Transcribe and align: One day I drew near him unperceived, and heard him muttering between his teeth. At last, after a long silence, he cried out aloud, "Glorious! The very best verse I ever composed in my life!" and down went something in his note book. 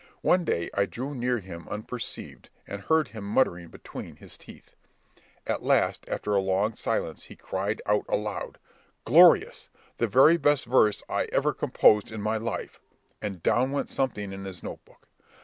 One 0.23 0.43
day 0.43 0.67
I 0.73 0.87
drew 0.87 1.13
near 1.13 1.37
him 1.37 1.67
unperceived, 1.69 2.49
and 2.65 2.81
heard 2.81 3.09
him 3.09 3.23
muttering 3.23 3.67
between 3.67 4.15
his 4.15 4.35
teeth. 4.35 4.75
At 5.45 5.61
last, 5.61 6.05
after 6.09 6.33
a 6.33 6.39
long 6.39 6.73
silence, 6.73 7.25
he 7.25 7.35
cried 7.35 7.83
out 7.85 8.05
aloud, 8.09 8.57
"Glorious! 9.05 9.69
The 9.99 10.07
very 10.07 10.37
best 10.37 10.65
verse 10.65 11.03
I 11.07 11.25
ever 11.25 11.53
composed 11.53 12.11
in 12.11 12.19
my 12.19 12.37
life!" 12.37 12.79
and 13.21 13.43
down 13.43 13.69
went 13.69 13.91
something 13.91 14.33
in 14.33 14.45
his 14.45 14.63
note 14.63 14.83
book. 14.85 15.07